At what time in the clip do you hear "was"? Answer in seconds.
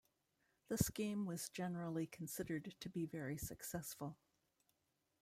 1.27-1.49